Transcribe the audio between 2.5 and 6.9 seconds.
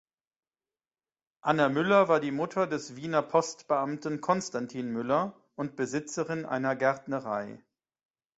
des Wiener Postbeamten Konstantin Müller und Besitzerin einer